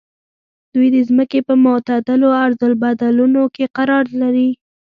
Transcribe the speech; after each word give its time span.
دوی 0.73 0.87
د 0.95 0.97
ځمکې 1.09 1.39
په 1.47 1.53
معتدلو 1.65 2.27
عرض 2.41 2.59
البلدونو 2.67 3.41
کې 3.55 3.65
قرار 3.77 4.05
لري. 4.21 4.49